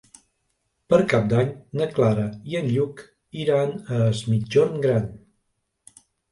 [0.93, 1.51] Per Cap d'Any
[1.81, 3.05] na Clara i en Lluc
[3.45, 5.09] iran a Es Migjorn Gran.